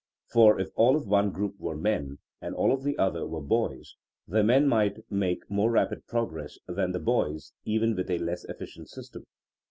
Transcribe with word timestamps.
For 0.33 0.59
if 0.59 0.69
all 0.75 0.95
of 0.95 1.05
one 1.05 1.29
group 1.29 1.59
were 1.59 1.77
men 1.77 2.17
and 2.41 2.55
all 2.55 2.71
of 2.73 2.81
the 2.81 2.97
other 2.97 3.27
were 3.27 3.39
boys, 3.39 3.93
the 4.27 4.43
men 4.43 4.67
might 4.67 5.03
make 5.11 5.47
more 5.47 5.69
rapid 5.69 6.07
progress 6.07 6.57
than 6.67 6.91
the 6.91 6.99
boys 6.99 7.53
even 7.65 7.95
with 7.95 8.09
a 8.09 8.17
less 8.17 8.43
efficient 8.45 8.89
system. 8.89 9.27